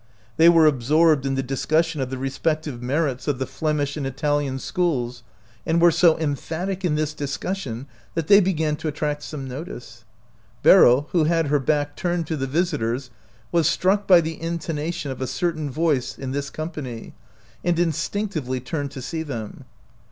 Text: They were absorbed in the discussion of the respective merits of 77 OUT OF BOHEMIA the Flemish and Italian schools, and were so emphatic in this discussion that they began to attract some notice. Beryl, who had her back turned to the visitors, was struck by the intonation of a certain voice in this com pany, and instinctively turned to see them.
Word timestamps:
They 0.37 0.49
were 0.49 0.65
absorbed 0.65 1.27
in 1.27 1.35
the 1.35 1.43
discussion 1.43 2.01
of 2.01 2.09
the 2.09 2.17
respective 2.17 2.81
merits 2.81 3.27
of 3.27 3.35
77 3.35 3.35
OUT 3.35 3.35
OF 3.35 3.37
BOHEMIA 3.37 3.39
the 3.39 3.57
Flemish 3.85 3.97
and 3.97 4.07
Italian 4.07 4.57
schools, 4.57 5.23
and 5.63 5.79
were 5.79 5.91
so 5.91 6.17
emphatic 6.17 6.83
in 6.83 6.95
this 6.95 7.13
discussion 7.13 7.85
that 8.15 8.25
they 8.25 8.39
began 8.39 8.75
to 8.77 8.87
attract 8.87 9.21
some 9.21 9.47
notice. 9.47 10.03
Beryl, 10.63 11.07
who 11.11 11.25
had 11.25 11.49
her 11.49 11.59
back 11.59 11.95
turned 11.95 12.25
to 12.25 12.35
the 12.35 12.47
visitors, 12.47 13.11
was 13.51 13.69
struck 13.69 14.07
by 14.07 14.21
the 14.21 14.41
intonation 14.41 15.11
of 15.11 15.21
a 15.21 15.27
certain 15.27 15.69
voice 15.69 16.17
in 16.17 16.31
this 16.31 16.49
com 16.49 16.71
pany, 16.71 17.11
and 17.63 17.77
instinctively 17.77 18.59
turned 18.59 18.89
to 18.89 19.03
see 19.03 19.21
them. 19.21 19.65